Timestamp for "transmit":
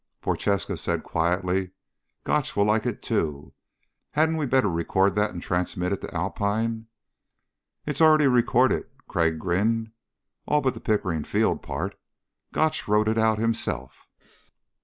5.39-5.91